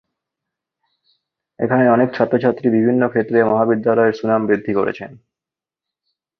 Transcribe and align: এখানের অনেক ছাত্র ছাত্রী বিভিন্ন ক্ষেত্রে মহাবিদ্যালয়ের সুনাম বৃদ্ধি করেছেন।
এখানের 1.59 1.89
অনেক 1.89 2.09
ছাত্র 2.13 2.35
ছাত্রী 2.37 2.67
বিভিন্ন 2.69 3.01
ক্ষেত্রে 3.09 3.37
মহাবিদ্যালয়ের 3.43 4.17
সুনাম 4.19 4.41
বৃদ্ধি 4.47 4.73
করেছেন। 4.73 5.11